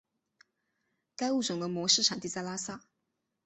[1.15, 2.81] 该物种的模式产地在拉萨。